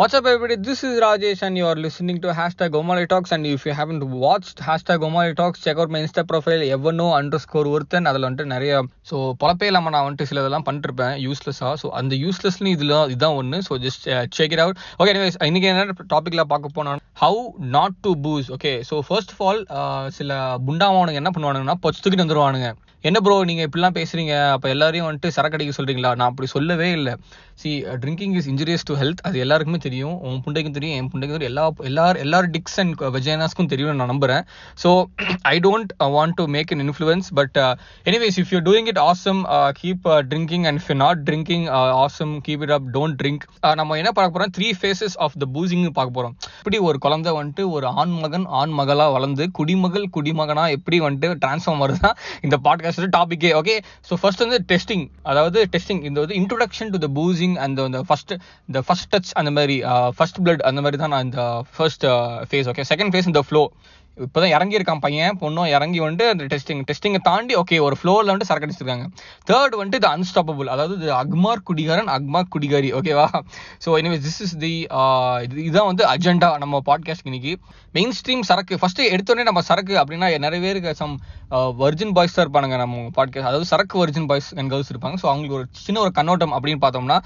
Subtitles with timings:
[0.00, 0.56] What's up, everybody?
[0.66, 3.32] This is Rajesh, and you are listening to hashtag Omali Talks.
[3.32, 7.42] And if you haven't watched hashtag Omali Talks, check out my Insta profile, எவனோ under
[7.44, 8.72] score ஒருத்தன் அதில் வந்துட்டு நிறைய
[9.10, 13.60] so பொழப்பே இல்லாமல் நான் வந்துட்டு சில இதெல்லாம் பண்ணிருப்பேன் யூஸ்லெஸ்ஸாக ஸோ அந்த யூஸ்லெஸ்னு இதில் இதுதான் ஒன்று
[13.68, 14.06] so just
[14.38, 15.14] check it out okay
[15.48, 17.42] இன்னைக்கு என்ன டாப்பிக்கில் பார்க்க போனோம் how
[17.76, 19.62] not to booze okay so first of all
[20.20, 20.38] சில
[20.68, 22.70] புண்டாமானுங்க என்ன பண்ணுவானுங்கன்னா பொச்சு தூக்கிட்டு வந்துருவானுங்க.
[23.04, 24.32] என்ன ப்ரோ நீங்கள் இப்படிலாம் பேசுறீங்க?
[24.54, 27.12] அப்போ எல்லாரையும் வந்துட்டு சரக்கு சொல்கிறீங்களா நான் அப்படி சொல்லவே இல்லை.
[27.60, 27.70] See
[28.02, 30.14] drinking is injurious to health அது எல்லாருக்குமே தெரியும்.
[30.26, 31.52] உன் புண்டைக்கும் தெரியும் என் புண்டைக்கும் தெரியும்.
[31.52, 34.42] எல்லா எல்லார் எல்லார் டிக்ஸ் அண்ட் வெஜைனாஸ்க்கும் தெரியும் நான் நம்புகிறேன்
[34.82, 34.90] so
[35.52, 37.58] I don't want to make an influence but
[38.04, 39.40] anyways if you doing it awesome
[39.80, 41.66] keep drinking and if not drinking
[42.04, 45.86] awesome keep it up don't drink நம்ம என்ன பார்க்க போகிறோம் three phases of the boozing
[45.90, 51.00] பார்க்க போகிறோம் இப்படி ஒரு குழந்தை வந்துட்டு ஒரு ஆண் மகன் ஆண் மகளாக வளர்ந்து குடிமகள் குடிமகனாக எப்படி
[51.00, 53.74] வந்துட்டு டிரான்ஸ்ஃபார்ம் வருதா இந்த பாட்காஸ்ட் டாபிக்கே ஓகே
[54.08, 58.34] ஸோ ஃபர்ஸ்ட் வந்து டெஸ்டிங் அதாவது டெஸ்டிங் இந்த வந்து இன்ட்ரொடக்ஷன் டு த பூசிங் அந்த இந்த ஃபர்ஸ்ட்
[58.68, 61.44] இந்த ஃபர்ஸ்ட் டச் அந்த மாதிரி uh, ஃபர்ஸ்ட் பிளட் அந்த மாதிரி தான் நான் இந்த
[61.76, 62.06] first
[62.50, 63.64] phase okay second phase இந்த ஃப்ளோ
[64.16, 68.48] இப்போதான் இறங்கி இருக்கான் பையன் பொண்ணும் இறங்கி வந்துட்டு அந்த டெஸ்டிங் டெஸ்டிங்கை தாண்டி ஓகே ஒரு ஃப்ளோரில் வந்துட்டு
[68.50, 69.06] சரக்கு அடிச்சிருக்காங்க.
[69.50, 73.26] தேர்ட் வந்துட்டு இது அன்ஸ்டாப்பபிள் அதாவது இது அக்மார் குடிகாரன் அக்மார் குடிகாரி ஓகேவா
[73.84, 74.72] so anyway this is the
[75.64, 77.54] இதுதான் வந்து அஜெண்டா நம்ம பாட்காஸ்ட் இன்னைக்கு.
[77.96, 81.14] மெயின் ஸ்ட்ரீம் சரக்கு ஃபர்ஸ்ட் எடுத்தோடனே நம்ம சரக்கு அப்படின்னா நிறைய பேருக்கு சம்
[81.82, 85.16] வர்ஜின் பாய்ஸ் தான் இருப்பாங்க நம்ம பாட்காஸ்ட் அதாவது சரக்கு வர்ஜின் பாய்ஸ் அண்ட் கேர்ள்ஸ் இருப்பாங்க.
[85.22, 87.18] ஸோ அவங்களுக்கு ஒரு சின்ன ஒரு கண்ணோட்டம் அப்படின்னு பார்த்தோம்னா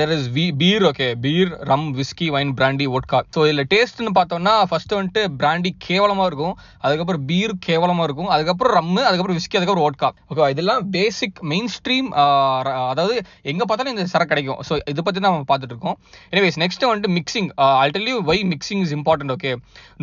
[0.00, 4.54] there is we beer okay beer rum whisky wine brandy vodka so இதில் டேஸ்ட்னு பார்த்தோம்னா
[4.70, 6.54] ஃபர்ஸ்ட் வந்துட்டு பிராண்டி கேவலமாக இருக்கும்.
[6.84, 8.30] அதுக்கப்புறம் பீர் கேவலமாக இருக்கும்.
[8.34, 12.08] அதுக்கப்புறம் ரம்மு அதுக்கப்புறம் விஸ்கி அதுக்கப்புறம் ஓட்கா ஓகே இதெல்லாம் பேசிக் மெயின் ஸ்ட்ரீம்
[12.92, 13.16] அதாவது
[13.52, 14.60] எங்கே பார்த்தாலும் இந்த சரக்கு கிடைக்கும்.
[14.68, 15.96] ஸோ இதை பற்றி தான் நம்ம பார்த்துட்டு இருக்கோம்.
[16.34, 17.50] எனிவேஸ் நெக்ஸ்ட் வந்துட்டு mixing
[17.82, 19.52] utterly you why mixing is important okay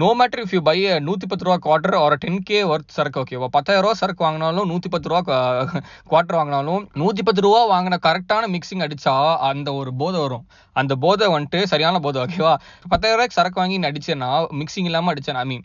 [0.03, 3.49] no matter if you buy நூற்றி பத்து ரூபா குவார்டர் ஒரு டென் கே ஒர்த் சரக்கு ஓகேவா
[3.57, 5.21] பத்தாயிரம் ரூபா சரக்கு வாங்கினாலும் நூற்றி பத்து ரூபா
[6.11, 9.15] குவார்டர் வாங்கினாலும் நூற்றி பத்து ரூபா வாங்கின கரெக்டான மிக்சிங் அடிச்சா
[9.49, 10.45] அந்த ஒரு போதை வரும்.
[10.75, 12.51] அந்த போதை வந்துட்டு சரியான போதை ஓகேவா
[12.91, 14.29] பத்தாயிரம் ரூபாய்க்கு சரக்கு வாங்கி நீ அடிச்சேன்னா
[14.59, 15.63] மிக்சிங் இல்லாமல் அடிச்சேன் ஐ மீன்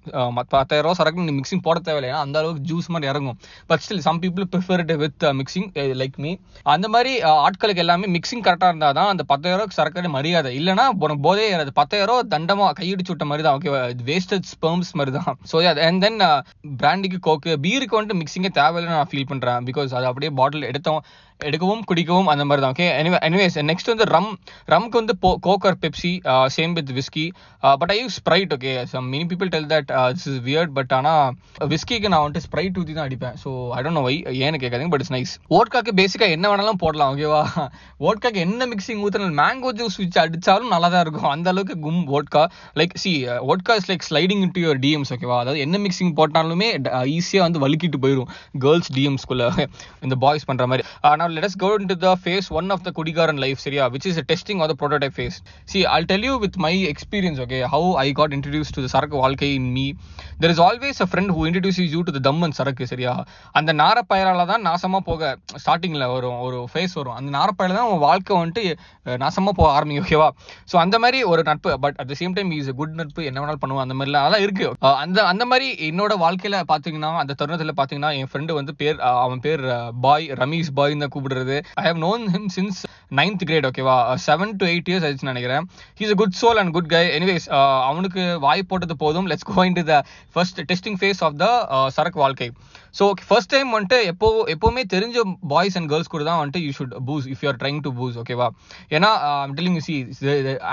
[0.55, 3.39] பத்தாயிரம் ரூபா சரக்கு நீ மிக்சிங் போட தேவையில்லை அந்த அளவுக்கு ஜூஸ் மாதிரி இறங்கும்.
[3.71, 5.69] But still some people prefer it with mixing
[6.03, 6.33] like me
[6.75, 10.53] அந்த மாதிரி uh, ஆட்களுக்கு எல்லாமே மிக்சிங் கரெக்டாக இருந்தால் தான் அந்த பத்தாயிரம் ரூபாய்க்கு சரக்கு மரியாதை.
[10.61, 13.57] இல்லைன்னா உனக்கு போதே ஏறாது பத்தாயிரம் ரூபா தண்டமா கையடிச்சு விட்ட மாதிரி தான்.
[13.59, 13.81] ஓகேவா
[14.11, 15.33] வேஸ்டட் ஸ்பெர்ம்ஸ் மாதிரி தான்.
[15.53, 15.59] ஸோ
[15.89, 16.21] அண்ட் தென்
[16.83, 21.03] பிராண்டிக்கு கோக்கு பீருக்கு வந்துட்டு மிக்சிங்கே தேவையில்லை நான் ஃபீல் பண்ணுறேன் பிகாஸ் அது அப்படியே பாட்டில் எடுத்தோம்.
[21.49, 24.31] எடுக்கவும் குடிக்கவும் அந்த மாதிரி தான் ஓகே எனிவே எனிவேஸ் நெக்ஸ்ட் வந்து ரம்
[24.75, 25.15] ரம்க்கு வந்து
[25.47, 26.13] coke or Pepsi
[26.57, 27.27] same with whisky
[27.83, 31.69] but I use Sprite okay some many people tell that this is weird but ஆனால்
[31.73, 33.37] விஸ்கிக்கு நான் வந்துட்டு ஸ்ப்ரைட் ஊற்றி தான் அடிப்பேன்.
[33.43, 34.15] So I don't know why
[34.47, 37.43] ஏன்னு கேட்காதீங்க பட் இட்ஸ் நைஸ் ஓட்காக்கு பேசிக்காக என்ன வேணாலும் போடலாம் ஓகேவா
[38.09, 41.31] ஓட்காக்கு என்ன மிக்சிங் ஊற்றினாலும் மேங்கோ ஜூஸ் வச்சு அடித்தாலும் நல்லா தான் இருக்கும்.
[41.35, 42.45] அந்த அளவுக்கு கும் vodka
[42.81, 43.13] like see
[43.53, 47.63] vodka is like sliding into your DMs ஓகேவா அதாவது என்ன மிக்சிங் போட்டாலுமே uh, ஈஸியாக வந்து
[47.65, 48.31] வலுக்கிட்டு போயிடும்
[48.65, 49.49] கேர்ள்ஸ் டிஎம்ஸ்குள்ளே
[50.07, 50.87] இந்த பாய்ஸ் பண்ணுற மாதிரி.
[50.89, 54.07] Uh, ஆனால் let us go into the phase one of the Kudigaran life, Syria, which
[54.07, 55.37] is a testing or the prototype phase.
[55.67, 59.17] See, I'll tell you with my experience, okay, how I got introduced to the Saraka
[59.23, 59.87] Walkai in me.
[60.41, 62.55] There is always a friend who introduces you to the Dam and
[62.85, 63.13] சரியா
[63.59, 65.23] அந்த நாரப்பயரால தான் நாசமா போக
[65.63, 68.65] ஸ்டார்டிங்ல வரும் ஒரு face வரும் அந்த நாரப்பயில தான் உன் வாழ்க்கை வந்துட்டு
[69.23, 70.29] நாசமா போக ஆரம்பிக்கும் ஓகேவா
[70.71, 73.63] ஸோ அந்த மாதிரி ஒரு நட்பு but at the same time is good நட்பு என்ன வேணாலும்
[73.65, 74.67] பண்ணுவோம் அந்த மாதிரிலாம் அதெல்லாம் இருக்கு
[75.05, 79.65] அந்த அந்த மாதிரி என்னோட வாழ்க்கையில பாத்தீங்கன்னா அந்த தருணத்தில் பார்த்தீங்கன்னா என் ஃப்ரெண்டு வந்து பேர் அவன் பேர்
[80.07, 81.57] பாய் ரமீஷ் பாய் தான் கூப்பிடுறது.
[81.81, 82.81] I have known him since
[83.21, 83.97] ninth grade ஓகேவா
[84.27, 85.65] செவன் டு எயிட் இயர்ஸ் ஆயிடுச்சு நினைக்கிறேன்.
[85.99, 87.49] He's a good soul and good guy anyways
[87.91, 89.27] அவனுக்கு வாய் போட்டது போதும்.
[89.33, 89.97] Let's going to the
[90.35, 91.47] first testing phase of the
[91.97, 92.49] சரக்கு வாழ்க்கை.
[92.95, 95.19] ஸோ ஓகே ஃபர்ஸ்ட் டைம் வந்துட்டு எப்போ எப்போவுமே தெரிஞ்ச
[95.51, 98.17] பாய்ஸ் அண்ட் கேர்ள்ஸ் கூட தான் வந்துட்டு you should booze if you are trying to booze
[98.23, 98.49] ஓகேவா
[98.97, 99.11] ஏன்னா
[99.59, 99.95] telling see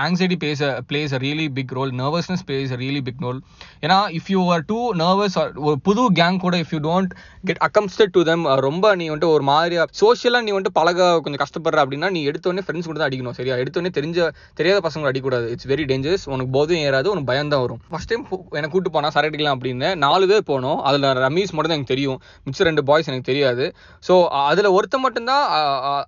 [0.01, 3.39] anxiety plays plays a really big role nervousness plays a really big role
[3.85, 5.37] ஏன்னா if you are too nervous
[5.67, 7.13] ஒரு புது gang கூட if you don't
[7.47, 11.83] get அக்கம்ஸ்டட் to them ரொம்ப நீ வந்துட்டு ஒரு மாதிரியா சோஷியலாக நீ வந்துட்டு பழக கொஞ்சம் கஷ்டப்படுற
[11.83, 13.55] அப்படின்னா நீ எடுத்தோடனே ஃப்ரெண்ட்ஸ் கூட தான் அடிக்கணும் சரியா?
[13.63, 14.19] எடுத்தோடனே தெரிஞ்ச
[14.59, 18.23] தெரியாத பசங்க அடிக்கூடாது இட்ஸ் வெரி டேஞ்சரஸ் உனக்கு போதும் ஏறாது உனக்கு பயம் தான் வரும் ஃபர்ஸ்ட் டைம்
[18.57, 20.79] எனக்கு கூட்டு போனா சரக்கு அடிக்கலாம் அப்படின்னு நாலு பேர் போனோம்.
[20.87, 22.08] அதில் ரமீஸ் மட்டும் தான் எனக்கு தெரியும்.
[22.45, 23.65] மிச்சம் ரெண்டு பாய்ஸ் எனக்கு தெரியாது.
[24.07, 24.13] ஸோ
[24.49, 25.43] அதில் ஒருத்த மட்டும்தான்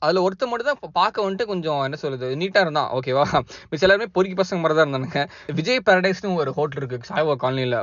[0.05, 2.89] அதில் ஒருத்த மட்டும் தான் பார்க்க வந்துட்டு கொஞ்சம் என்ன சொல்றது நீட்டாக இருந்தான்.
[2.99, 3.25] ஓகேவா
[3.69, 5.23] மிச்சம் எல்லாருமே பொறுக்கி பசங்க மாதிரி தான் இருந்தானுங்க.
[5.59, 7.77] விஜய் பேரடைஸ்னு ஒரு ஹோட்டல் இருக்கு சாய்வா காலனியில்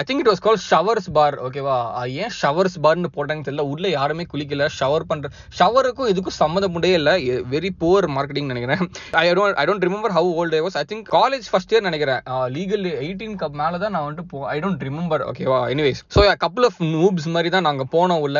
[0.00, 1.78] I think it was call showers bar ஓகேவா
[2.24, 3.66] ஏன் ஷவர்ஸ் பார்னு போட்டாங்கன்னு தெரியல.
[3.72, 4.66] உள்ள யாருமே குளிக்கல.
[4.78, 7.14] ஷவர் பண்ற ஷவருக்கும் இதுக்கும் சம்மந்தம் முடியே இல்லை.
[7.54, 8.82] வெரி புவர் மார்க்கெட்டிங் நினைக்கிறேன்.
[9.22, 12.20] I don't I don't remember how old I was I think college first year நினைக்கிறேன்.
[12.56, 16.66] லீகல் எயிட்டீன் கப் மேலே தான் நான் வந்துட்டு போ ஐ டோன்ட் ரிமெம்பர் ஓகேவா anyways so couple
[16.68, 18.38] of noobs மாதிரி தான் நாங்கள் போனோம் உள்ள.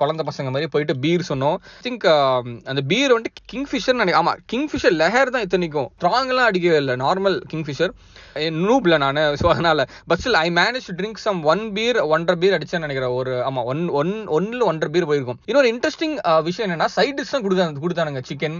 [0.00, 1.56] குழந்தை பசங்க மாதிரி போயிட்டு பீர் சொன்னோம்.
[1.86, 4.20] திங்க் um, அந்த பீர் வந்துட்டு கிங் ஃபிஷர் நினைக்கிறேன்.
[4.22, 5.88] ஆமா கிங் ஃபிஷர் லெஹர் தான் இத்தனைக்கும்.
[5.96, 6.96] ஸ்ட்ராங்லாம் அடிக்கவே இல்லை.
[7.04, 7.94] நார்மல் கிங் ஃபிஷர்
[8.68, 9.22] நூப்ல நான்.
[9.42, 9.86] ஸோ அதனால.
[10.10, 13.14] But still I manage to drink some one beer ஒன்றரை பீர் அடிச்சேன்னு நினைக்கிறேன்.
[13.20, 15.40] ஒரு ஆமா ஒன் ஒன் ஒன்ல ஒன்றரை பீர் போயிருக்கும்.
[15.50, 18.22] இன்னொரு இன்ட்ரெஸ்டிங் uh, விஷயம் என்னன்னா சைட் டிஷ் தான் கொடுத்தாங்க கொடுத்தானுங்க.
[18.30, 18.58] சிக்கன்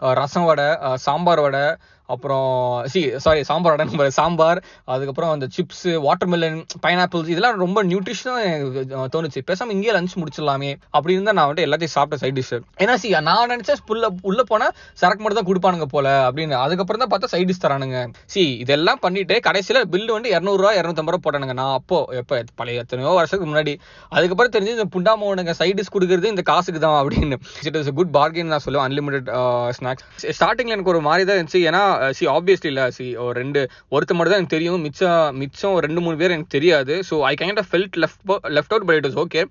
[0.00, 1.64] uh, ரசம் வடை uh, சாம்பார் வடை
[2.14, 2.48] அப்புறம்
[2.92, 4.60] சி சாரி சாம்பார் வடை சாம்பார்
[4.94, 9.40] அதுக்கப்புறம் அந்த சிப்ஸ் வாட்டர்மெலன் பைனாப்பிள்ஸ் இதெல்லாம் ரொம்ப நியூட்ரிஷனாக தோணுச்சு.
[9.50, 10.70] பேசாமல் இங்கேயே லஞ்ச் முடிச்சிடலாமே.
[10.96, 14.72] அப்படி தான் நான் வந்துட்டு எல்லாத்தையும் சாப்பிட்ட சைட் டிஷ் ஏன்னா சி நான் நினைச்சேன் உள்ள உள்ள போனால்
[15.02, 16.56] சரக்கு மட்டும் தான் கொடுப்பானுங்க போல அப்படின்னு.
[16.64, 17.98] அதுக்கப்புறம் தான் பார்த்தா சைட் டிஷ் தரானுங்க.
[18.34, 21.56] சி இதெல்லாம் பண்ணிட்டு கடைசியில் பில்லு வந்து இரநூறுவா இரநூத்தம்பது ரூபா போட்டானுங்க.
[21.60, 23.74] நான் அப்போ எப்போ பழைய எத்தனையோ வருஷத்துக்கு முன்னாடி.
[24.16, 27.38] அதுக்கப்புறம் தெரிஞ்சு இந்த புண்டாமோனுங்க சைட் டிஷ் கொடுக்குறது இந்த காசுக்கு தான் அப்படின்னு.
[27.68, 28.86] இட் இஸ் குட் பார்கெயின் நான் சொல்லுவேன்.
[28.88, 29.30] அன்லிமிடெட்
[29.78, 30.06] ஸ்நாக்ஸ்
[30.38, 31.62] ஸ்டார்டிங்ல எனக்கு ஒரு மாதிரி தான் இருந்துச்சு.
[31.70, 31.82] ஏன்னா
[32.18, 33.60] சி ஆப்வியஸ்லி இல்லை சி ஒரு ரெண்டு
[33.94, 34.80] ஒருத்த மட்டும் தான் எனக்கு தெரியும்.
[34.86, 36.96] மிச்சம் மிச்சம் ரெண்டு மூணு பேர் எனக்கு தெரியாது.
[37.10, 39.42] So I kind of felt left left out but it is okay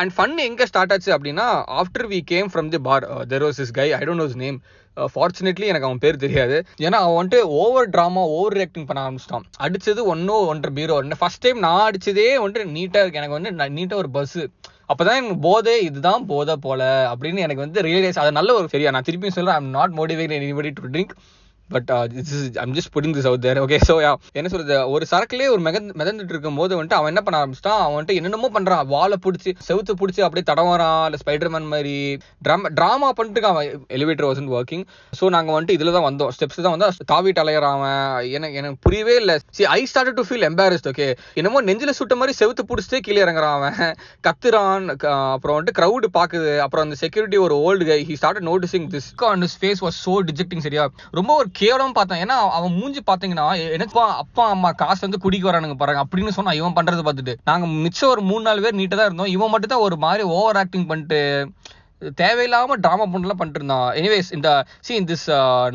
[0.00, 1.48] and fun எங்கே ஸ்டார்ட் ஆச்சு அப்படின்னா
[1.82, 4.58] after we came from the bar there was is guy I don't knows name
[5.14, 6.56] fortunately எனக்கு அவன் பேர் தெரியாது.
[6.86, 9.46] ஏன்னா அவன் வந்துட்டு ஓவர் ட்ராமா ஓவர் ரியாக்டிங் பண்ண ஆரம்பிச்சிட்டான்.
[9.64, 10.96] அடிச்சது ஒன்னோ ஒன்றரை பீரோ.
[11.20, 13.20] ஃபர்ஸ்ட் டைம் நான் அடிச்சதே வந்துட்டு நீட்டாக இருக்கு.
[13.22, 14.38] எனக்கு வந்து நீட்டாக ஒரு பஸ்
[14.92, 19.06] அப்பதான் எனக்கு போதே இதுதான் போதை போல அப்படின்னு எனக்கு வந்து ரியலைஸ் அது நல்ல ஒரு சரியா நான்
[19.08, 21.12] திருப்பியும் சொல்றேன் I'm not motivate anybody to drink
[21.74, 24.76] but this is I'm just putting this out there okay so yeah என்ன சொல்றது?
[24.94, 27.80] ஒரு சரக்குலேயே ஒரு மெகந்து மிதந்துட்டு இருக்கும் போது வந்துட்டு அவன் என்ன பண்ண ஆரம்பிச்சிட்டான்?
[27.84, 28.84] அவன் வந்துட்டு என்னென்னமோ பண்றான்.
[28.94, 31.04] வாழை பிடிச்சி செவுத்து பிடிச்சி அப்படியே தடவறான்.
[31.08, 31.94] இல்லை ஸ்பைடர்மேன் மாதிரி.
[32.46, 33.68] ட்ராமா ட்ராமா பண்ணிட்டு அவன்.
[33.98, 34.84] எலிவேட்டர் வாசன் ஒர்க்கிங்
[35.20, 36.32] ஸோ நாங்கள் வந்துட்டு இதில் தான் வந்தோம்.
[36.36, 37.84] ஸ்டெப்ஸ் தான் வந்து தாவிட்டு அலையறான்
[38.36, 39.36] எனக்கு எனக்கு புரியவே இல்லை.
[39.58, 41.08] See I start to feel embarrassed okay
[41.40, 43.78] என்னமோ நெஞ்சில் சுட்ட மாதிரி செவுத்து பிடிச்சிட்டே கீழே இறங்குறான் அவன்.
[44.28, 44.86] கத்துறான்.
[45.34, 49.42] அப்புறம் வந்துட்டு க்ரௌடு பார்க்குது அப்புறம் அந்த செக்யூரிட்டி ஒரு old guy he start noticing this on
[49.46, 50.84] his face was so dejecting சரியா?
[51.18, 52.20] ரொம்ப ஒரு கேவலம் பார்த்தேன்.
[52.24, 53.46] ஏன்னா அவன் மூஞ்சி பாத்தீங்கன்னா
[53.76, 56.02] எனக்கு அப்பா அம்மா காசு வந்து குடிக்க வரானுங்க பாருங்க.
[56.04, 57.34] அப்படின்னு சொன்னா இவன் பண்றது பார்த்துட்டு.
[57.50, 59.32] நாங்க மிச்சம் ஒரு மூணு நாலு பேர் நீட்டா தான் இருந்தோம்.
[59.36, 61.20] இவன் மட்டும் தான் ஒரு மாதிரி ஓவர் ஆக்டிங் பண்ணிட்டு
[62.20, 64.48] தேவையில்லாம ட்ராமா பண்ணலாம் பண்ணிட்டு இருந்தான் எனிவேஸ் இந்த
[64.88, 65.26] சி திஸ்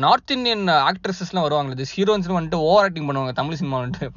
[0.04, 4.08] நார்த் இந்தியன் ஆக்ட்ரஸஸ்லாம் வருவாங்க திஸ் ஹீரோயின்ஸ் வந்துட்டு ஓவர் ஆக்டிங் பண்ணுவாங்க தமிழ் சினிமா வந்துட்டு.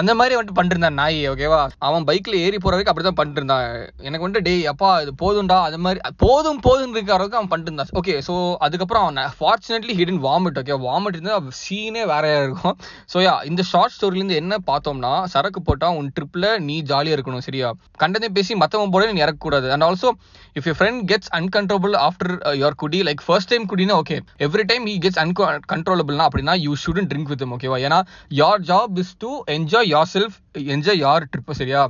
[0.00, 3.66] அந்த மாதிரி வந்துட்டு பண்ணிட்டு இருந்தான் நாய் ஓகேவா அவன் பைக்கில் ஏறி போற வரைக்கும் அப்படிதான் பண்ணிட்டு இருந்தான்
[4.08, 8.00] எனக்கு வந்துட்டு டேய் அப்பா இது போதும்டா அது மாதிரி போதும் போதும் இருக்கிற அளவுக்கு அவன் பண்ணிட்டு இருந்தான்
[8.02, 8.34] ஓகே ஸோ
[8.68, 12.76] அதுக்கப்புறம் அவன் fortunately hidden vomit okay vomit இருந்தால் சீனே வேறையா இருக்கும்.
[13.12, 17.68] ஸோ யா இந்த ஷார்ட் ஸ்டோரிலேருந்து என்ன பார்த்தோம்னா சரக்கு போட்டால் உன் ட்ரிப்பில் நீ ஜாலியாக இருக்கணும் சரியா?
[18.02, 19.68] கண்டதே பேசி மற்றவன் போட நீ இறக்கக்கூடாது.
[19.74, 20.10] And also
[20.58, 22.32] if you friend gets அன்க uncontrollable after
[22.62, 23.02] your குடி.
[23.02, 27.46] Like first time குடினா okay every time he gets அன்கண்ட்ரோலபிள்னா அப்படின்னா யூ ஷுடன் ட்ரிங்க் வித்
[27.56, 28.00] ஓகேவா ஏன்னா
[28.42, 30.36] your job is to enjoy your self
[30.74, 31.80] enjoy your trip சரியா?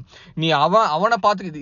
[0.41, 1.53] நீ அவன் அவனை பார்த்து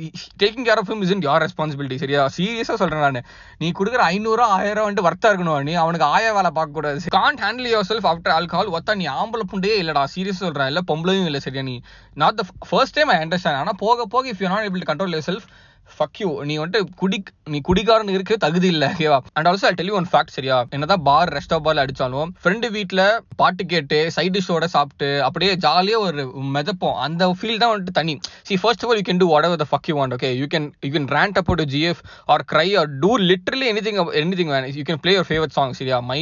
[0.43, 2.23] taking care of him is in your responsibility சரியா?
[2.37, 3.26] சீரியஸா சொல்றேன் நான்.
[3.58, 5.61] நீ கொடுக்குற ஐநூறு ஆயிரம் வந்துட்டு வர்த்தா இருக்கணும்.
[5.69, 9.47] நீ அவனுக்கு ஆய வேலை பார்க்க கூடாது can't handle your self after alcohol ஒத்தா நீ ஆம்பளை
[9.52, 10.05] புண்டையே இல்லடா.
[10.17, 10.70] சீரியஸ் சொல்றேன்.
[10.73, 11.76] இல்ல பொம்பளையும் இல்ல சரியா நீ?
[12.25, 15.17] Not the first time I understand ஆனா போக போக if you not able to control
[15.19, 15.49] your self
[15.88, 17.19] fuck you நீ வந்துட்டு குடி
[17.50, 20.56] நீ குடிகாரன் இருக்க தகுதி இல்ல ஓகேவா and also tell one fact சரியா?
[20.71, 23.03] என்னதான் பார் ரெஸ்டா பார்ல அடிச்சாலும் ஃப்ரெண்டு வீட்ல
[23.37, 26.25] பாட்டு கேட்டு சைட் டிஷ்ஷோட சாப்பிட்டு அப்படியே ஜாலியா ஒரு
[26.56, 26.97] மிதப்போம்.
[27.06, 28.15] அந்த ஃபீல் தான் வந்துட்டு தனி.
[28.49, 30.69] See first of all you can do whatever the fuck you want okay you can
[30.87, 34.53] you can rant up to GF or cry or do literally any thing any thing
[34.81, 35.99] you can play your favourite song சரியா?
[36.11, 36.21] My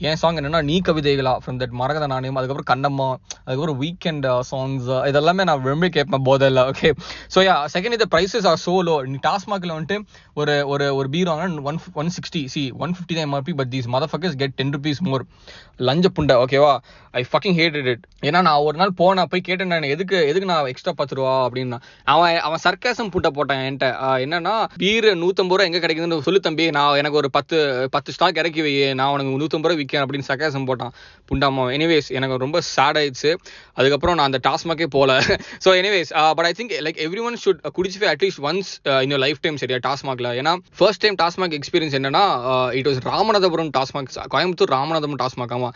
[0.00, 1.32] என் song என்னன்னா நீ கவிதைகளா?
[1.42, 2.38] From that மரகத நாணயம்.
[2.38, 3.06] அதுக்கப்புறம் கண்ணம்மா.
[3.44, 6.88] அதுக்கப்புறம் weekend songs இதெல்லாமே நான் விரும்பி கேட்பேன் போதில் ஓகே
[7.34, 9.96] ஸோ யா செகண்ட் இது ப்ரைஸஸ் ஆர் சோலோ நீ டாஸ்மாகில் வந்துட்டு
[10.40, 13.88] ஒரு ஒரு ஒரு பீர் வாங்கினா one one sixty see one fifty தான் MRP but these
[13.94, 15.24] mother fuckers get ten rupees more
[15.88, 16.74] லஞ்ச புண்டை ஓகேவா
[17.20, 20.70] ஐ ஃபக்கிங் ஹேட்டட் இட் ஏன்னா நான் ஒரு நாள் போனேன் போய் கேட்டேன் நான் எதுக்கு எதுக்கு நான்
[20.72, 21.78] எக்ஸ்ட்ரா பத்து ரூபா அப்படின்னா
[22.14, 23.88] அவன் அவன் சர்க்காசம் புட்டை போட்டான் என்கிட்ட.
[24.24, 26.64] என்னன்னா பீர் நூற்றம்பது ரூபா எங்கே கிடைக்குதுன்னு சொல்லு தம்பி.
[26.78, 27.56] நான் எனக்கு ஒரு பத்து
[27.96, 28.74] பத்து ஸ்டாக் இறக்கி வை.
[29.00, 30.92] நான் உனக்கு நூற்றம்பது ரூபா விற்கிறேன் அப்படின்னு சக்காசம் போட்டான்
[31.30, 33.30] புண்டாமா எனிவேஸ் எனக்கு ரொம்ப சேட் ஆயிடுச்சு.
[33.78, 35.10] அதுக்கப்புறம் நான் அந்த டாஸ்மாக்கே போல.
[35.64, 38.70] So anyways but I think like every one should குடிச்சு at least once
[39.06, 40.28] in life time சரியா டாஸ்மாக்ல.
[40.40, 45.70] ஏன்னா ஃபர்ஸ்ட் டைம் டாஸ்மாக் எக்ஸ்பீரியன்ஸ் என்னன்னா uh, it was Ramanathapuram TASMAC Coimbatore Ramanathapuram TASMAC ஆமா.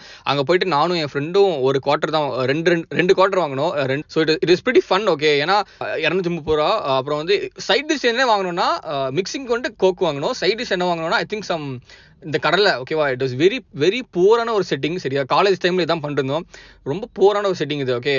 [0.49, 2.71] போயிட்டு நானும் என் ஃப்ரெண்டும் ஒரு குவார்டர் தான் uh, ரெண்டு
[3.01, 6.59] ரெண்டு குவார்டர் வாங்கணும் ரெண்டு so it it is pretty fun okay ஏன்னா uh, இரநூத்தி முப்பது
[6.61, 7.37] ரூபா அப்புறம் வந்து
[7.69, 8.69] சைட் டிஷ் என்ன வாங்கணும்னா
[9.19, 11.67] மிக்சிங் வந்துட்டு கோக் வாங்கணும் சைட் டிஷ் என்ன வாங்கணும்னா ஐ திங்க் சம்
[12.27, 15.23] இந்த கடலை ஓகேவா இட் வாஸ் வெரி வெரி போரான ஒரு செட்டிங் சரியா?
[15.35, 16.45] காலேஜ் டைம்ல இதான் பண்ணிருந்தோம்.
[16.91, 18.15] ரொம்ப போரான ஒரு செட்டிங் இது ஓகே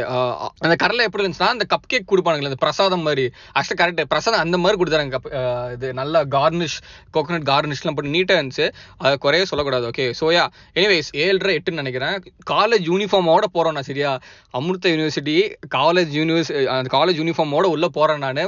[0.63, 3.25] அந்த கடலை எப்படி இருந்துச்சுன்னா அந்த கப் கேக் கொடுப்பானுங்களே அந்த பிரசாதம் மாதிரி.
[3.57, 5.29] ஆக்சுவலா கரெக்ட் பிரசாதம் அந்த மாதிரி கொடுத்தாங்க கப்
[5.75, 6.77] இது நல்ல கார்னிஷ்
[7.17, 8.67] கோகோனட் கார்னிஷ்லாம் பண்ணி நீட்டாக இருந்துச்சு.
[9.03, 10.45] அதை குறைய சொல்லக்கூடாது ஓகே சோயா
[10.79, 12.17] எனிவேஸ் ஏழரை எட்டுன்னு நினைக்கிறேன்.
[12.53, 14.11] காலேஜ் யூனிஃபார்மோட போறோம் நான் சரியா?
[14.59, 15.37] அமிர்த யூனிவர்சிட்டி
[15.75, 18.43] காலேஜ் யூனிவர்ஸ் அந்த காலேஜ் யூனிஃபார்மோட உள்ள போறேன் நான்.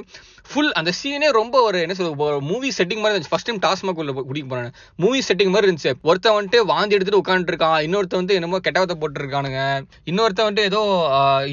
[0.50, 3.32] ஃபுல் அந்த சீனே ரொம்ப ஒரு என்ன சொல்ற மூவி செட்டிங் மாதிரி இருந்துச்சு.
[3.34, 4.74] ஃபர்ஸ்ட் டைம் டாஸ்மாக் உள்ள குடிக்க போறேன்
[5.04, 5.92] மூவி செட்டிங் மாதிரி இருந்துச்சு.
[6.10, 9.62] ஒருத்தன் வந்துட்டு வாந்தி எடுத்துட்டு உட்காந்துருக்கான் இன்னொருத்த வந்து என்னமோ கெட்டவத்தை போட்டு இருக்கானுங்க
[10.12, 10.82] இன்னொருத்த வந்துட்டு ஏதோ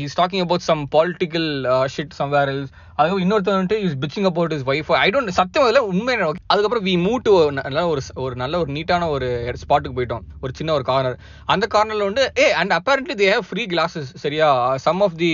[0.04, 1.48] is talking about some political
[1.96, 5.88] shit somewhere else அதுக்கப்புறம் இன்னொருத்தர் வந்துட்டு is bitching about is wife I don't சத்தியம் அதில்
[5.90, 6.14] உண்மை
[6.46, 9.28] அதுக்கப்புறம் வி மூவ் டு நல்ல ஒரு ஒரு நல்ல ஒரு நீட்டான ஒரு
[9.62, 10.24] ஸ்பாட்டுக்கு போயிட்டோம்.
[10.40, 11.18] ஒரு சின்ன ஒரு கார்னர்
[11.54, 14.48] அந்த கார்னரில் வந்து a and apparently they have free glasses சரியா?
[14.86, 15.32] Some of the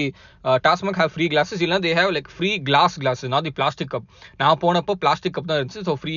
[0.67, 4.07] TASMAC have free glasses இல்லை they have like free glass glasses not the plastic cup
[4.37, 5.83] நான் போனப்போ பிளாஸ்டிக் கப் தான் இருந்துச்சு.
[5.89, 6.15] So free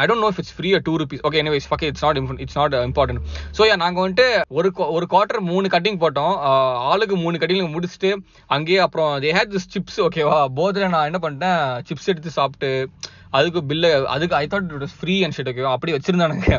[0.00, 2.74] I don't know if it's free two rupees okay anyways okay it's not it's not
[2.74, 3.22] important
[3.58, 6.34] so நாங்கள் வந்துட்டு ஒரு ஒரு quarter மூணு cutting போட்டோம்.
[6.48, 8.10] Uh, ஆளுக்கு மூணு கட்டிங் முடிச்சுட்டு
[8.46, 12.72] அங்கேயே அப்புறம் தே ஹேட் திஸ் சிப்ஸ் ஓகேவா போதில் நான் என்ன பண்ணிட்டேன் சிப்ஸ் எடுத்து சாப்பிட்டு
[13.38, 16.58] அதுக்கு பில்லு அதுக்கு I thought it free and shit அப்படி வச்சிருந்தானுங்க.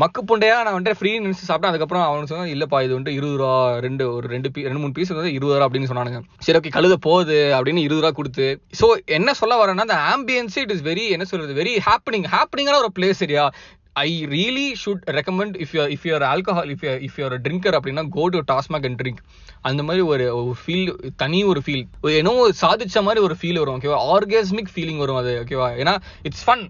[0.00, 1.72] மக்கு புண்டையா நான் வந்துட்டு ஃப்ரீ நினைச்சு சாப்பிட்டேன்.
[1.72, 3.54] அதுக்கப்புறம் அவனு சொன்னா இல்லப்பா இது வந்துட்டு இருபது ரூபா
[3.86, 6.20] ரெண்டு ஒரு ரெண்டு பீ ரெண்டு மூணு பீஸ் வந்து இருபது ரூபா அப்படின்னு சொன்னானுங்க.
[6.46, 8.48] சரி ஓகே கழுத போகுது அப்படின்னு இருபது ரூபா கொடுத்து.
[8.80, 12.92] ஸோ என்ன சொல்ல வரேன்னா அந்த ஆம்பியன்ஸ் இட் இஸ் வெரி என்ன சொல்றது வெரி ஹாப்பனிங் ஹாப்பனிங்கான ஒரு
[12.98, 13.46] பிளேஸ் சரியா?
[13.96, 18.04] I really should recommend if you if your alcohol if you if your drinker அப்படின்னா
[18.08, 19.20] go to TASMAC and drink
[19.62, 20.26] அந்த மாதிரி ஒரு
[20.62, 22.32] ஃபீல் தனி ஒரு ஃபீல் ஏன்னோ
[22.62, 26.64] சாதிச்ச மாதிரி ஒரு ஃபீல் வரும் ஓகேவா ஆர்கேஸ்மிக் ஃபீலிங் வரும் அது ஓகேவா ஏன்னா it's fun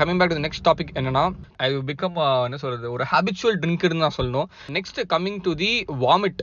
[0.00, 1.22] coming back to next topic என்னன்னா
[1.66, 4.48] ஐ பிகம் uh, என்ன சொல்றது ஒரு ஹேபிச்சுவல் ட்ரிங்க்னு தான் சொல்லணும்.
[4.76, 5.70] Next coming to the
[6.02, 6.40] vomit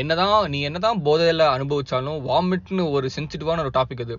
[0.00, 4.14] என்னதான் நீ என்னதான் போதையில அனுபவிச்சாலும் வாமிட்னு ஒரு சென்சிட்டிவான ஒரு டாபிக் அது.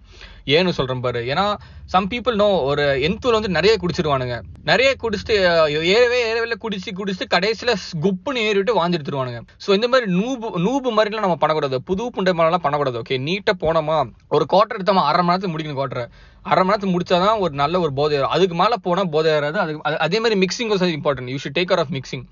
[0.56, 1.22] ஏன்னு சொல்றேன் பாரு.
[1.32, 1.46] ஏன்னா
[1.94, 4.36] சம் பீப்புள் நோ ஒரு எந்தூர் வந்து நிறைய குடிச்சிருவானுங்க.
[4.72, 7.74] நிறைய குடிச்சிட்டு uh, ஏறவே ஏறவே குடிச்சு குடிச்சு கடைசியில
[8.06, 11.80] குப்புன்னு ஏறிவிட்டு வாந்தி எடுத்துருவானுங்க ஸோ இந்த மாதிரி நூபு நூபு மாதிரிலாம் நம்ம பண்ணக்கூடாது.
[11.92, 13.00] புது புண்டை மாதிரிலாம் பண்ணக்கூடாது.
[13.04, 13.98] ஓகே நீட்டா போனோமா
[14.36, 16.06] ஒரு குவார்டர் எடுத்தோமா அரை மணி நேரத்துக்கு முடிக்கணும் குவார்டர்
[16.44, 19.92] அரை மணி நேரத்துக்கு முடிச்சாதான் ஒரு நல்ல ஒரு போதை ஏறும் அதுக்கு மேலே போனால் போதை ஏறாது அதுக்கு
[19.92, 22.24] அது- அதே மாதிரி mixing was important you should take care of mixing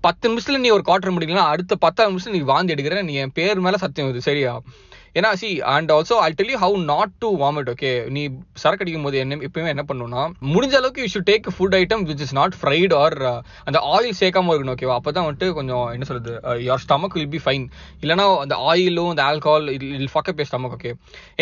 [0.00, 3.60] பத்து நிமிஷத்தில் நீ ஒரு குவார்டர் முடிக்கலாம் அடுத்த பத்தாறு நிமிஷம் நீ வாந்தி எடுக்கிற நீ என் பேர்
[3.60, 4.18] மேலே சத்தியம் வருது.
[4.18, 4.60] சரியா?
[5.18, 8.22] ஏன்னா see and also I tell you how not to vomit okay நீ
[8.62, 12.24] சரக்கு அடிக்கும் போது என்ன எப்பயுமே என்ன பண்ணணும்னா முடிஞ்ச அளவுக்கு you should take food item which
[12.26, 13.18] is not fried or
[13.68, 16.34] அந்த ஆயில் சேர்க்காம இருக்கணும் ஓகேவா அப்பதான் வந்துட்டு கொஞ்சம் என்ன சொல்றது
[16.68, 17.66] your stomach will be fine
[18.04, 19.68] இல்லைனா அந்த ஆயிலும் அந்த ஆல்கஹால்
[20.00, 20.92] இல் ஃபக்க பே ஸ்டமக் ஓகே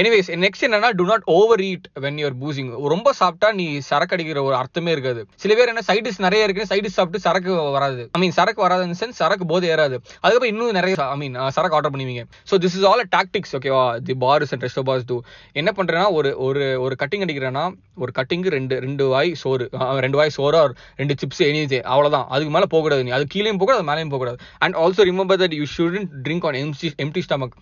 [0.02, 4.38] எனிவேஸ் நெக்ஸ்ட் என்னன்னா do not over eat when your boozing ரொம்ப சாப்பிட்டா நீ சரக்கு அடிக்கிற
[4.49, 5.21] ஒரு அர்த்தமே இருக்காது.
[5.43, 8.02] சில பேர் என்ன சைடிஸ் நிறைய இருக்கு சைடிஸ் சாப்பிட்டு சரக்கு வராது.
[8.17, 9.97] ஐ மீன் சரக்கு வராது சென்ஸ் சரக்கு போது ஏறாது.
[10.23, 12.25] அதுக்கப்புறம் இன்னும் நிறைய ஐ மீன் uh, சரக்கு ஆர்டர் பண்ணுவீங்க.
[12.50, 15.16] So this is all tactics ஓகேவா the bars and resto bars too.
[15.61, 17.64] என்ன பண்றேன்னா ஒரு ஒரு ஒரு கட்டிங் அடிக்கிறேன்னா
[18.02, 19.64] ஒரு கட்டிங்கு ரெண்டு ரெண்டு வாய் சோறு
[20.04, 23.12] ரெண்டு வாய் சோறு ஆர் ரெண்டு சிப்ஸ் எனிஜே அவ்வளோதான் அதுக்கு மேலே போகக்கூடாது நீ.
[23.19, 24.38] அது கீழேயும் போகக்கூடாது அது மேலேயும் போகக்கூடாது.
[24.64, 27.54] And also remember that you shouldn't drink on empty empty stomach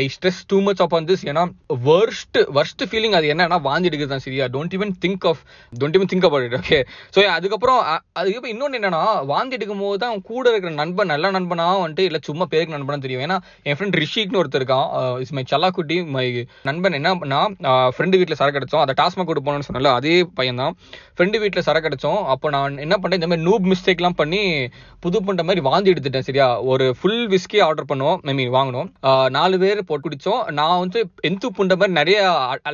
[0.00, 1.44] I stress too much up on this ஏன்னா
[1.88, 4.46] வர்ஸ்ட் வர்ஸ்ட் ஃபீலிங் அது என்னன்னா வாந்தி எடுக்கிறது தான் சரியா?
[4.54, 6.78] Don't even think of don't even think about it okay
[7.14, 7.80] so அதுக்கப்புறம்
[8.20, 12.46] அதுக்கப்புறம் இன்னொன்று என்னன்னா வாந்தி எடுக்கும் போது தான் கூட இருக்கிற நண்பன் நல்ல நண்பனா வந்துட்டு இல்லை சும்மா
[12.52, 13.24] பேருக்கு நண்பனா தெரியும்.
[13.26, 13.38] ஏன்னா
[13.68, 14.86] என் ஃப்ரெண்ட் ரிஷிக்னு ஒருத்தர் இருக்கான்
[15.24, 16.26] இஸ் மை சல்லாக்குட்டி மை
[16.68, 17.40] நண்பன் என்ன பண்ணா
[17.96, 20.74] ஃப்ரெண்டு வீட்டில் சரக்கு கிடச்சோம் அதை டாஸ்மாக் கூட்டு போனோம்னு சொன்னல அதே பையன் தான்
[21.16, 24.42] ஃப்ரெண்டு வீட்டில் சரக்கு கிடச்சோம் அப்போ நான் என்ன பண்ணேன் இந்த மாதிரி நூப் மிஸ்டேக்லாம் பண்ணி
[25.04, 26.46] புது பண்ணுற மாதிரி வாந்தி எடுத்துட்டேன் சரியா?
[26.72, 28.88] ஒரு ஃபுல் விஸ்கி ஆர்டர் பண்ணோம் ஐ மீன் வாங்கினோம்.
[29.36, 32.18] நாலு பேர் போட்டு குடித்தோம் நான் வந்து எந்து புண்ட மாதிரி நிறைய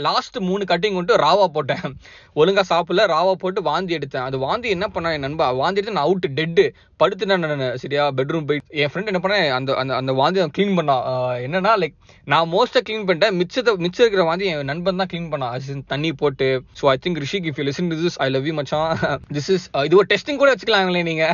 [0.09, 1.85] லாஸ்ட் மூணு கட்டிங் வந்துட்டு ராவா போட்டேன்.
[2.41, 4.27] ஒழுங்காக சாப்பிடல ராவா போட்டு வாந்தி எடுத்தேன்.
[4.29, 6.65] அது வாந்தி என்ன பண்ணேன் என் நண்பா வாந்தி எடுத்து நான் அவுட்டு டெட்டு
[7.03, 11.05] படுத்து நான் சரியா பெட்ரூம் போய் என் ஃப்ரெண்ட் என்ன பண்ணேன் அந்த அந்த அந்த வாந்தி க்ளீன் பண்ணான்
[11.47, 11.97] என்னன்னா லைக்
[12.33, 13.35] நான் மோஸ்டா க்ளீன் பண்ணிட்டேன்.
[13.39, 15.53] மிச்சத்தை மிச்சம் இருக்கிற மாதிரி என் நண்பன் தான் க்ளீன் பண்ணான்.
[15.57, 16.47] as தண்ணி போட்டு.
[16.79, 18.93] So I think Rishik if you listen to this I love you மச்சான்.
[19.37, 21.25] திஸ் இஸ் uh, இது ஒரு டெஸ்டிங் கூட வச்சுக்கலாங்களே நீங்க.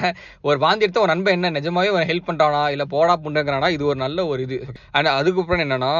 [0.48, 2.62] ஒரு வாந்தி எடுத்த ஒரு நண்பன் என்ன நிஜமாவே ஒரு ஹெல்ப் பண்றானா?
[2.74, 4.58] இல்லை போடா புண்டுங்கிறானா இது ஒரு நல்ல ஒரு இது.
[4.96, 5.92] அண்ட் அதுக்கப்புறம் என்னன்னா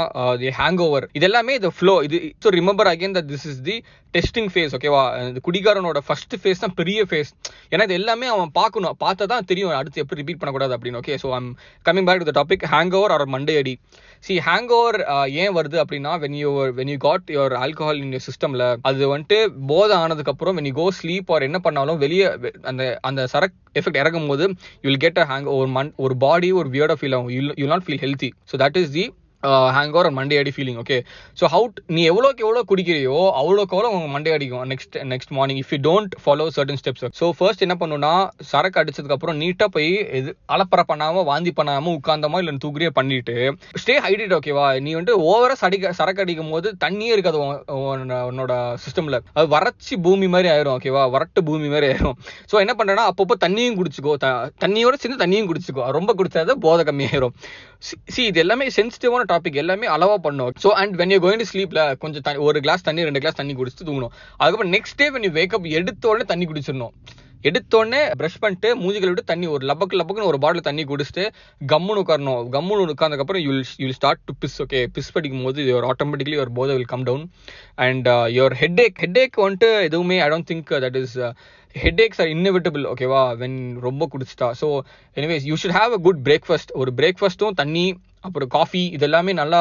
[0.42, 3.76] தி ஹேங் ஓவர் இது எல்லாமே இது ஃப்ளோ இது so remember again that this is the
[4.16, 7.32] testing phase ஓகேவா இந்த குடிகாரனோட ஃபர்ஸ்ட் ஃபேஸ் தான் பெரிய ஃபேஸ்
[7.72, 8.96] ஏன்னா இது எல்லாமே அவன் பார்க்கணும்.
[9.04, 11.50] பார்த்தா தான் தெரியும் அடுத்து எப்படி ரிப்பீட் பண்ணக்கூடாது அப்படின்னு okay so I'm
[11.88, 13.74] coming back to the topic hang over or Monday அடி.
[14.26, 14.98] சி ஹேங் ஓவர்
[15.42, 19.38] ஏன் வருது அப்படின்னா when you when you got your alcohol in your சிஸ்டம்ல அது வந்துட்டு
[19.66, 22.26] போதை ஆனதுக்கு அப்புறம் when you go sleep or என்ன பண்ணாலும் வெளியே
[22.62, 24.44] அந்த அந்த சரக் எஃபெக்ட் இறங்கும் போது
[24.82, 27.32] you will get a hang ஒரு மண் ஒரு பாடி ஒரு வியர்டா ஃபீல் ஆகும்.
[27.56, 29.04] You not feel healthy so that is the
[29.72, 30.96] hang over Monday அடி ஃபீலிங் ஓகே
[31.38, 35.72] ஸோ ஹவுட் நீ எவ்வளோக்கு எவ்வளோ குடிக்கிறியோ அவ்வளோக்கு எவ்வளோ உங்க மண்டே அடிக்கும் next next morning if
[35.72, 38.12] you don't follow certain steps so first என்ன பண்ணுன்னா
[38.50, 43.36] சரக்கு அடிச்சதுக்கப்புறம் நீட்டாக போய் இது அலப்பற பண்ணாமல் வாந்தி பண்ணாமல் உட்கார்ந்தமா இல்லைன்னு தூக்குறியே பண்ணிட்டு
[43.82, 49.18] ஸ்டே ஹைட்ரேட் ஓகேவா நீ வந்து ஓவரா சடிக்க சரக்கு அடிக்கும் போது தண்ணியே இருக்காது உன்னோட- சிஸ்டமில் சிஸ்டம்ல
[49.34, 52.16] அது வறட்சி பூமி மாதிரி ஆயிரும் ஓகேவா வறட்டு பூமி மாதிரி ஆயிரும்.
[52.50, 54.30] ஸோ என்ன பண்ணுறேன்னா அப்பப்போ தண்ணியும் குடிச்சுக்கோ த-
[54.62, 55.84] தண்ணியோட சேர்ந்து தண்ணியும் குடிச்சுக்கோ.
[55.90, 57.34] ரொம்ப குடிச்சாத போதை கம்மியாயிரும்.
[58.06, 60.52] சி இது எல்லாமே சென்சிட்டிவான டாபிக் எல்லாமே அளவா பண்ணும்.
[60.62, 63.54] So and when you going to ஸ்லீப்ல கொஞ்சம் தண்ணி- ஒரு கிளாஸ் தண்ணி ரெண்டு கிளாஸ் தண்ணி
[63.54, 64.08] குடிச்சு தூங்கணும்.
[64.36, 66.90] அதுக்கப்புறம் next day when you wake up எடுத்த உடனே தண்ணி குடிச்சிடணும்.
[67.42, 71.28] எடுத்த உடனே ப்ரஷ் பண்ணிட்டு மூஞ்சிகளை விட்டு தண்ணி ஒரு லபக்கு லபக்குன்னு ஒரு பாட்டில் தண்ணி குடிச்சிட்டு
[71.72, 72.46] கம்முன்னு உட்காரணும்.
[72.52, 76.76] கம்முன்னு உட்கார்ந்ததுக்கப்புறம் you you'll start to piss okay piss படிக்கும் போது யுவர் ஆட்டோமேட்டிக்லி யுவர் போதை
[76.76, 77.30] will come down
[77.74, 81.18] and your headache headache வந்துட்டு எதுவுமே I don't think that is
[81.74, 84.52] headaches are inevitable ஓகேவா வென் ரொம்ப குடிச்சிட்டா.
[84.60, 84.80] So
[85.14, 89.60] anyways you should have a good breakfast ஒரு பிரேக்ஃபாஸ்ட்டும் தண்ணி அப்புறம் காஃபி இது எல்லாமே நல்லா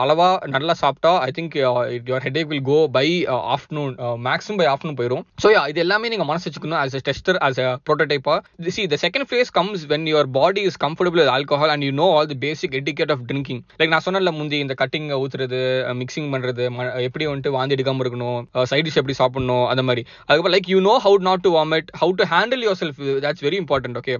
[0.00, 1.54] அளவாக நல்லா சாப்பிட்டா I think
[2.02, 3.04] your head will go by
[3.52, 3.92] afternoon
[4.24, 7.68] maximum by afternoon போயிடும் ஸோ இது எல்லாமே நீங்கள் மனசு வச்சுக்கணும் as a tester as a
[7.86, 8.28] prototype
[8.72, 12.06] see the second phase comes when your body is comfortable with alcohol and you know
[12.14, 15.60] all the basic etiquette of drinking like நான் சொன்னல முந்தி இந்த கட்டிங் ஊத்துறது
[16.00, 20.04] மிக்சிங் பண்ணுறது ம- எப்படி வந்துட்டு வாந்தி எடுக்காமல் இருக்கணும் சைட் டிஷ் எப்படி சாப்பிடணும் அந்த மாதிரி.
[20.20, 23.98] அதுக்கப்புறம் like you know how not to vomit how to handle yourself that's very important
[23.98, 24.16] okay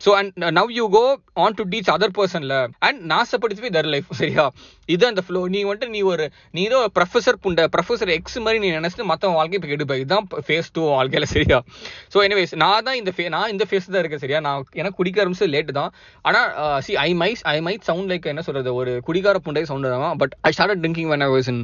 [0.00, 1.02] so and now you go
[1.34, 4.44] on to teach other பர்சன்ல and நாசப்படுத்தி தர் லைஃப் சரியா?
[4.88, 6.24] இதுதான் அந்த ஃப்ளோ நீ வந்துட்டு நீ ஒரு
[6.56, 9.96] நீ ஏதோ ப்ரொஃபசர் புண்ட ப்ரொஃபஸர் எக்ஸ் மாதிரி நீ நினச்சிட்டு மற்றவன் வாழ்க்கை இப்போ கெடுப்ப.
[10.02, 11.58] இதுதான் ஃபேஸ் டூ வாழ்க்கையில் சரியா?
[12.14, 14.40] ஸோ எனிவேஸ் நான் தான் இந்த ஃபே நான் இந்த ஃபேஸ் தான் இருக்கேன் சரியா?
[14.46, 15.90] நான் எனக்கு குடிக்க ஆரம்பிச்சது லேட்டு தான்.
[16.28, 16.48] ஆனால்
[16.86, 20.34] see I might I might sound like என்ன சொல்கிறது ஒரு குடிகார புண்டை சவுண்ட் தான் but
[20.48, 21.62] I start drinking when I was in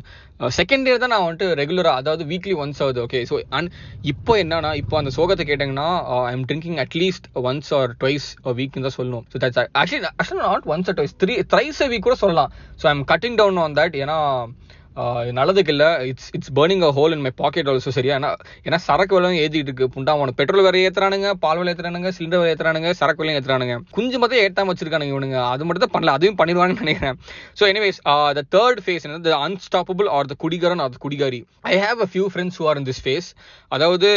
[0.61, 3.71] second year தான் நான் வந்துட்டு ரெகுலராக அதாவது வீக்லி ஒன்ஸ் ஆகுது ஓகே ஸோ அண்ட்
[4.13, 5.89] இப்போ என்னன்னா இப்போ அந்த சோகத்தை கேட்டிங்கன்னா
[6.29, 8.29] I am drinking at least once or twice
[8.61, 9.25] வீக்னு தான் சொல்லணும்.
[9.33, 12.53] So that's actually actually not once or twice three thrice week கூட சொல்லலாம்.
[12.83, 14.19] So I'm cutting down on that ஏன்னா
[15.39, 18.15] நல்லதுக்கு இல்லை it's it's burning a hole in my pocket also சரியா?
[18.21, 18.31] ஏன்னா
[18.67, 19.87] ஏன்னா சரக்கு விலையும் ஏற்றிட்டு இருக்கு.
[19.97, 24.41] புண்டாம பெட்ரோல் விலை ஏற்றுறானுங்க பால் விலை ஏற்றுறானுங்க சிலிண்டர் விலை ஏற்றுறானுங்க சரக்கு விலையும் ஏற்றுறானுங்க குஞ்சு மட்டும்
[24.45, 25.39] ஏற்றாம வச்சிருக்கானுங்க இவனுங்க.
[25.53, 27.19] அது மட்டும் தான் பண்ணல அதையும் பண்ணிடுவாங்கன்னு நினைக்கிறேன்.
[27.61, 28.01] So anyways
[28.39, 31.41] the third phase என்ன த அன்ஸ்டாப்பபிள் ஆர் த குடிகாரன் or the குடிகாரி.
[31.73, 33.29] I have a few friends who are in this phase
[33.77, 34.11] அதாவது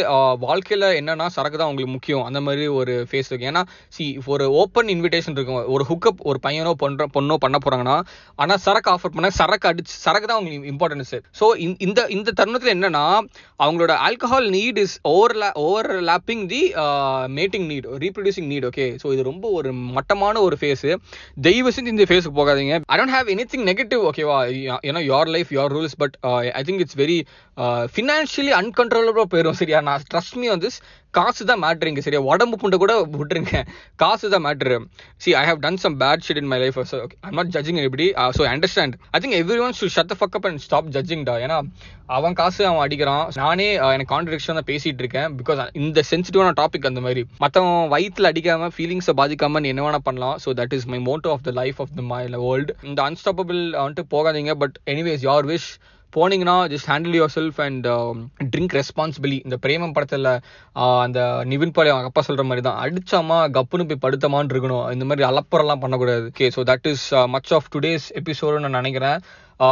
[0.47, 2.25] வாழ்க்கையில் என்னன்னா சரக்கு தான் உங்களுக்கு முக்கியம்.
[2.29, 3.49] அந்த மாதிரி ஒரு ஃபேஸ் இருக்கு.
[3.51, 3.63] ஏன்னா
[3.95, 5.61] சி ஒரு ஓப்பன் இன்விடேஷன் இருக்கும்.
[5.75, 7.97] ஒரு ஹுக்கப் ஒரு பையனோ பொண்ணோ பொண்ணோ பண்ண போறாங்கன்னா
[8.41, 11.45] ஆனால் சரக்கு ஆஃபர் பண்ண சரக்கு அடிச்சு சரக்கு தான் உங்களுக்கு இம்பார்ட்டன்ஸ் ஸோ
[11.85, 13.03] இந்த இந்த தருணத்தில் என்னன்னா
[13.63, 15.35] அவங்களோட alcohol need is over
[16.09, 16.61] overlapping the
[17.39, 20.85] mating need reproducing need okay so இது ரொம்ப ஒரு மட்டமான ஒரு ஃபேஸ்
[21.47, 22.75] தயவு செஞ்சு இந்த ஃபேஸுக்கு போகாதீங்க.
[22.93, 24.37] I don't have any thing negative ஓகேவா
[24.89, 26.15] ஏன்னா your life your rules but
[26.59, 27.19] I think it's very
[27.95, 29.79] financially அன்கன்ட்ரோலபிளாக போயிடும் சரியா?
[29.89, 30.69] நான் ட்ரஸ்ட் மீ வந்து
[31.13, 32.19] காசு தான் மேட்ருங்க சரியா?
[32.31, 33.53] உடம்பு புண்டை கூட விட்டுருங்க.
[34.03, 34.77] காசு தான் matter
[35.23, 36.77] see I have done some bad shit in my life
[37.27, 38.05] I'm not judging எப்படி
[38.37, 39.35] so understand I think
[39.65, 41.57] everyone should shut fuck up and stop ஜட்ஜிங்டா ஏன்னா
[42.17, 43.25] அவன் காசு அவன் அடிக்கிறான்.
[43.41, 45.29] நானே எனக்கு கான்ட்ரடிக்ஷன் தான் பேசிட்டு இருக்கேன்.
[45.39, 47.21] பிகாஸ் இந்த சென்சிட்டிவான டாபிக் அந்த மாதிரி.
[47.43, 50.37] மற்றவன் வயிற்றுல அடிக்காம ஃபீலிங்ஸை பாதிக்காம நீ என்ன வேணா பண்ணலாம்.
[50.45, 54.05] So that is my motto of the life of the my world இந்த அன்ஸ்டாப்பபிள் வந்துட்டு
[54.15, 54.53] போகாதீங்க.
[54.63, 55.71] பட் எனிவேஸ் யார் விஷ்
[56.15, 57.87] போனீங்கன்னா just handle yourself and
[58.53, 60.29] drink responsibly இந்த பிரேமம் படத்தில்
[61.03, 61.19] அந்த
[61.51, 64.85] நிவின் பாலி அவங்க அப்பா சொல்கிற மாதிரி தான் அடிச்சாமா கப்புன்னு போய் படுத்தமான்னு இருக்கணும்.
[64.95, 66.25] இந்த மாதிரி அலப்புறம்லாம் பண்ணக்கூடாது.
[66.33, 69.19] Okay so that is much of today's episode நான் நினைக்கிறேன்.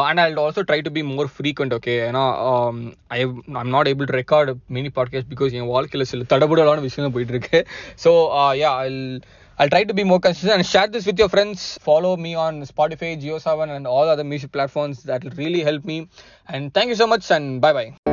[0.07, 2.23] And I also try to be more frequent okay ஏன்னா
[3.15, 7.35] I I'm not able to record mini podcast because என் வாழ்க்கையில் சில தடபுடலான விஷயம் போயிட்டு
[7.35, 7.59] இருக்கு.
[8.03, 8.11] So
[8.63, 8.89] yeah I
[9.59, 11.77] I'll try to be more consistent and share this with your friends.
[11.81, 15.03] Follow me on Spotify, Geo7, and all other music platforms.
[15.03, 16.07] That will really help me.
[16.47, 18.08] And thank you so much, and bye bye.